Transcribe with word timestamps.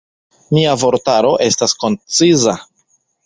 Mia 0.57 0.71
vortaro 0.83 1.35
estas 1.49 1.77
konciza. 1.83 2.57